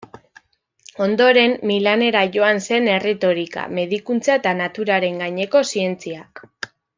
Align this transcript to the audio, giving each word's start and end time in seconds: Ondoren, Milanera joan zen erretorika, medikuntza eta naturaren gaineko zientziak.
Ondoren, 1.07 1.51
Milanera 1.71 2.23
joan 2.37 2.63
zen 2.69 2.89
erretorika, 2.95 3.67
medikuntza 3.81 4.39
eta 4.41 4.55
naturaren 4.63 5.21
gaineko 5.25 5.63
zientziak. 5.75 6.45